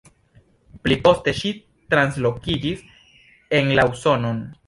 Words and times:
Pli 0.85 0.95
poste 1.07 1.33
ŝi 1.41 1.51
translokiĝis 1.93 2.83
en 3.61 3.73
la 3.81 3.87
Usonon. 3.93 4.43